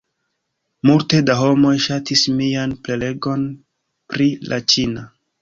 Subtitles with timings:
[0.89, 3.45] Multe da homoj ŝatis mian prelegon
[4.15, 5.07] pri la ĉina